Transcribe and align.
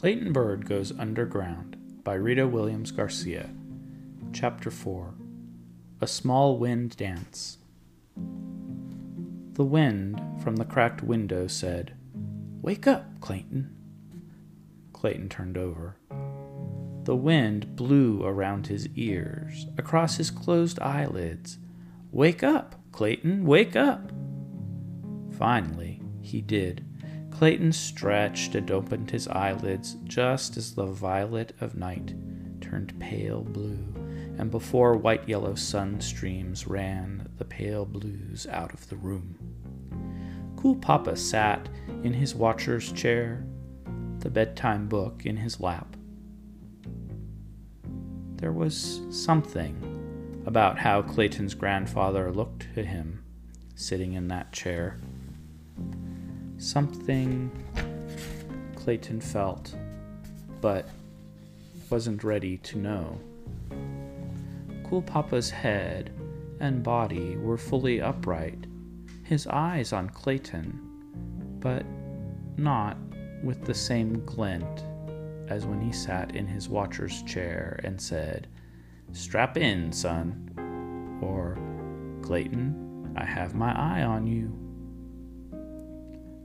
Clayton 0.00 0.32
Byrd 0.32 0.64
Goes 0.64 0.98
Underground 0.98 1.76
by 2.04 2.14
Rita 2.14 2.48
Williams 2.48 2.90
Garcia. 2.90 3.50
Chapter 4.32 4.70
4 4.70 5.12
A 6.00 6.06
Small 6.06 6.56
Wind 6.56 6.96
Dance. 6.96 7.58
The 9.52 9.62
wind 9.62 10.18
from 10.42 10.56
the 10.56 10.64
cracked 10.64 11.02
window 11.02 11.48
said, 11.48 11.98
Wake 12.62 12.86
up, 12.86 13.20
Clayton. 13.20 13.76
Clayton 14.94 15.28
turned 15.28 15.58
over. 15.58 15.98
The 17.04 17.16
wind 17.16 17.76
blew 17.76 18.24
around 18.24 18.68
his 18.68 18.88
ears, 18.96 19.66
across 19.76 20.16
his 20.16 20.30
closed 20.30 20.78
eyelids. 20.80 21.58
Wake 22.10 22.42
up, 22.42 22.74
Clayton, 22.90 23.44
wake 23.44 23.76
up. 23.76 24.12
Finally, 25.36 26.00
he 26.22 26.40
did. 26.40 26.86
Clayton 27.30 27.72
stretched 27.72 28.54
and 28.54 28.70
opened 28.70 29.10
his 29.10 29.28
eyelids 29.28 29.96
just 30.04 30.56
as 30.56 30.74
the 30.74 30.86
violet 30.86 31.54
of 31.60 31.76
night 31.76 32.14
turned 32.60 32.98
pale 33.00 33.42
blue, 33.42 33.94
and 34.38 34.50
before 34.50 34.96
white 34.96 35.28
yellow 35.28 35.54
sun 35.54 36.00
streams 36.00 36.66
ran 36.66 37.28
the 37.38 37.44
pale 37.44 37.84
blues 37.84 38.46
out 38.50 38.72
of 38.72 38.88
the 38.88 38.96
room. 38.96 39.36
Cool 40.56 40.76
Papa 40.76 41.16
sat 41.16 41.68
in 42.02 42.12
his 42.12 42.34
watcher's 42.34 42.92
chair, 42.92 43.44
the 44.18 44.30
bedtime 44.30 44.88
book 44.88 45.24
in 45.24 45.36
his 45.36 45.60
lap. 45.60 45.96
There 48.36 48.52
was 48.52 49.00
something 49.10 50.42
about 50.46 50.78
how 50.78 51.02
Clayton's 51.02 51.54
grandfather 51.54 52.30
looked 52.30 52.66
to 52.74 52.84
him 52.84 53.24
sitting 53.74 54.12
in 54.12 54.28
that 54.28 54.52
chair. 54.52 55.00
Something 56.60 57.50
Clayton 58.76 59.22
felt, 59.22 59.74
but 60.60 60.90
wasn't 61.88 62.22
ready 62.22 62.58
to 62.58 62.76
know. 62.76 63.18
Cool 64.84 65.00
Papa's 65.00 65.48
head 65.48 66.12
and 66.60 66.82
body 66.82 67.38
were 67.38 67.56
fully 67.56 68.02
upright, 68.02 68.66
his 69.24 69.46
eyes 69.46 69.94
on 69.94 70.10
Clayton, 70.10 71.58
but 71.60 71.86
not 72.58 72.98
with 73.42 73.64
the 73.64 73.72
same 73.72 74.22
glint 74.26 74.84
as 75.48 75.64
when 75.64 75.80
he 75.80 75.92
sat 75.92 76.36
in 76.36 76.46
his 76.46 76.68
watcher's 76.68 77.22
chair 77.22 77.80
and 77.84 77.98
said, 77.98 78.48
Strap 79.12 79.56
in, 79.56 79.94
son, 79.94 81.18
or 81.22 81.56
Clayton, 82.22 83.14
I 83.16 83.24
have 83.24 83.54
my 83.54 83.72
eye 83.72 84.02
on 84.02 84.26
you. 84.26 84.59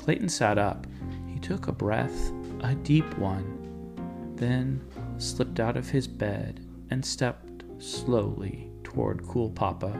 Clayton 0.00 0.30
sat 0.30 0.56
up. 0.56 0.86
He 1.26 1.38
took 1.38 1.68
a 1.68 1.72
breath, 1.72 2.32
a 2.60 2.74
deep 2.74 3.18
one, 3.18 4.32
then 4.34 4.82
slipped 5.18 5.60
out 5.60 5.76
of 5.76 5.90
his 5.90 6.08
bed 6.08 6.64
and 6.88 7.04
stepped 7.04 7.64
slowly 7.76 8.70
toward 8.82 9.22
Cool 9.28 9.50
Papa. 9.50 9.92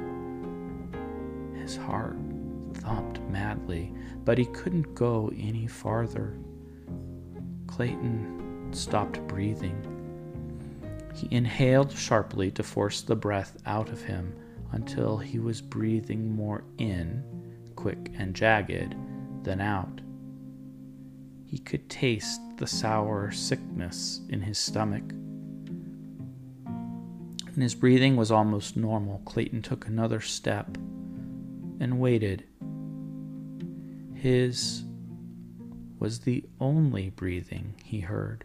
His 1.55 1.77
heart 1.77 2.17
thumped 2.73 3.21
madly, 3.29 3.93
but 4.25 4.39
he 4.39 4.47
couldn't 4.47 4.95
go 4.95 5.31
any 5.37 5.67
farther. 5.67 6.39
Clayton 7.67 8.71
stopped 8.73 9.21
breathing. 9.29 9.77
He 11.15 11.29
inhaled 11.31 11.93
sharply 11.93 12.51
to 12.53 12.63
force 12.63 13.03
the 13.03 13.17
breath 13.17 13.59
out 13.67 13.91
of 13.91 14.01
him 14.01 14.35
until 14.73 15.19
he 15.19 15.39
was 15.39 15.61
breathing 15.61 16.35
more 16.35 16.65
in, 16.79 17.23
quick 17.77 18.11
and 18.17 18.35
jagged, 18.35 18.97
than 19.51 19.61
out. 19.61 20.01
He 21.45 21.59
could 21.59 21.91
taste 21.91 22.41
the 22.59 22.69
sour 22.69 23.33
sickness 23.33 24.21
in 24.29 24.43
his 24.43 24.59
stomach. 24.59 25.03
When 26.63 27.61
his 27.61 27.75
breathing 27.75 28.15
was 28.15 28.31
almost 28.31 28.77
normal, 28.77 29.23
Clayton 29.25 29.63
took 29.63 29.89
another 29.89 30.21
step 30.21 30.79
and 31.81 31.99
waited. 31.99 32.45
His 34.15 34.85
was 35.99 36.21
the 36.21 36.45
only 36.61 37.11
breathing 37.11 37.75
he 37.85 37.99
heard. 37.99 38.45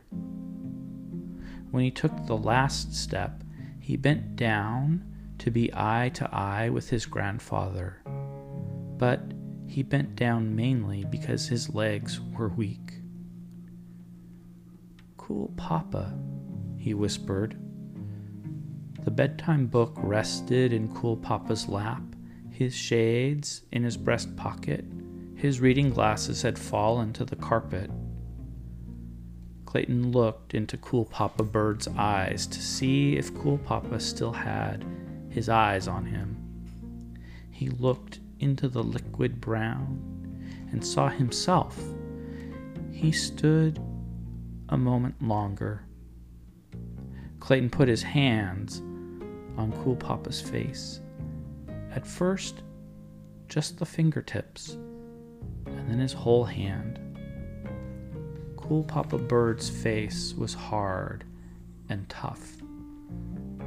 When 1.69 1.83
he 1.83 1.91
took 1.91 2.25
the 2.25 2.35
last 2.35 2.95
step, 2.95 3.43
he 3.79 3.95
bent 3.95 4.35
down 4.35 5.05
to 5.37 5.51
be 5.51 5.69
eye 5.75 6.09
to 6.15 6.27
eye 6.35 6.69
with 6.69 6.89
his 6.89 7.05
grandfather. 7.05 8.01
But 8.97 9.34
he 9.67 9.83
bent 9.83 10.15
down 10.15 10.55
mainly 10.55 11.03
because 11.05 11.47
his 11.47 11.73
legs 11.73 12.19
were 12.37 12.49
weak. 12.49 12.93
Cool 15.17 15.51
Papa, 15.57 16.13
he 16.77 16.93
whispered. 16.93 17.57
The 19.03 19.11
bedtime 19.11 19.67
book 19.67 19.93
rested 19.97 20.73
in 20.73 20.93
Cool 20.93 21.17
Papa's 21.17 21.67
lap, 21.67 22.01
his 22.49 22.73
shades 22.73 23.63
in 23.71 23.83
his 23.83 23.97
breast 23.97 24.35
pocket. 24.35 24.85
His 25.35 25.59
reading 25.59 25.89
glasses 25.89 26.41
had 26.41 26.57
fallen 26.57 27.11
to 27.13 27.25
the 27.25 27.35
carpet. 27.35 27.91
Clayton 29.65 30.11
looked 30.11 30.53
into 30.53 30.77
Cool 30.77 31.05
Papa 31.05 31.43
Byrd's 31.43 31.87
eyes 31.97 32.47
to 32.47 32.61
see 32.61 33.17
if 33.17 33.35
Cool 33.35 33.57
Papa 33.57 33.99
still 33.99 34.31
had 34.31 34.85
his 35.29 35.49
eyes 35.49 35.87
on 35.87 36.05
him. 36.05 36.37
He 37.51 37.69
looked 37.69 38.19
into 38.45 38.69
the 38.69 38.83
liquid 38.83 39.41
brown 39.41 39.99
and 40.71 40.85
saw 40.85 41.09
himself. 41.09 41.77
He 42.91 43.11
stood 43.11 43.81
a 44.69 44.77
moment 44.77 45.19
longer. 45.19 45.83
Clayton 47.39 47.71
put 47.71 47.87
his 47.87 48.03
hands 48.03 48.81
on 49.57 49.73
Cool 49.83 49.95
Papa's 49.95 50.39
face. 50.39 51.01
At 51.91 52.05
first, 52.05 52.61
just 53.47 53.79
the 53.79 53.85
fingertips, 53.85 54.77
and 55.65 55.89
then 55.89 55.99
his 55.99 56.13
whole 56.13 56.45
hand. 56.45 56.99
Cool 58.57 58.83
Papa 58.83 59.17
Byrd's 59.17 59.69
face 59.69 60.35
was 60.37 60.53
hard 60.53 61.23
and 61.89 62.07
tough, 62.09 62.57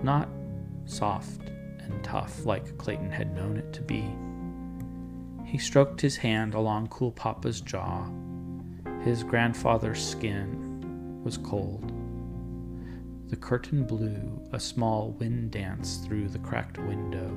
not 0.03 0.28
soft 0.84 1.41
and 1.81 2.05
tough 2.05 2.47
like 2.47 2.78
Clayton 2.78 3.11
had 3.11 3.34
known 3.34 3.56
it 3.56 3.72
to 3.72 3.83
be. 3.83 4.05
He 5.49 5.57
stroked 5.57 6.03
his 6.03 6.19
hand 6.19 6.53
along 6.53 6.89
Cool 6.89 7.11
Papa's 7.11 7.63
jaw. 7.63 8.07
His 9.03 9.23
grandfather's 9.23 10.07
skin 10.07 11.23
was 11.25 11.39
cold. 11.39 11.91
The 13.29 13.37
curtain 13.37 13.85
blew 13.85 14.43
a 14.53 14.61
small 14.61 15.13
wind 15.19 15.53
dance 15.53 15.97
through 16.05 16.29
the 16.29 16.39
cracked 16.39 16.77
window. 16.77 17.35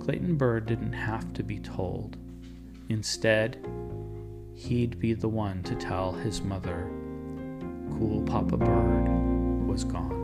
Clayton 0.00 0.36
Byrd 0.36 0.64
didn't 0.64 0.94
have 0.94 1.30
to 1.34 1.42
be 1.42 1.58
told. 1.58 2.16
Instead, 2.88 3.62
he'd 4.54 4.98
be 4.98 5.12
the 5.12 5.28
one 5.28 5.62
to 5.64 5.74
tell 5.74 6.12
his 6.12 6.40
mother 6.40 6.90
Cool 7.98 8.22
Papa 8.22 8.56
Byrd 8.56 9.68
was 9.68 9.84
gone. 9.84 10.19